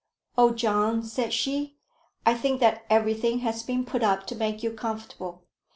"Oh, 0.35 0.49
John," 0.51 1.03
said 1.03 1.31
she, 1.31 1.75
"I 2.25 2.33
think 2.33 2.59
that 2.59 2.87
everything 2.89 3.41
has 3.41 3.61
been 3.61 3.85
put 3.85 4.01
up 4.01 4.25
to 4.25 4.35
make 4.35 4.63
you 4.63 4.71
comfortable." 4.71 5.43